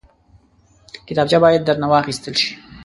کتابچه 1.07 1.37
باید 1.43 1.65
درنه 1.67 1.87
واخیستل 1.93 2.33
شي 2.41 2.49